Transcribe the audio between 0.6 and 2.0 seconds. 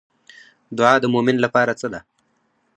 دعا د مومن لپاره څه ده؟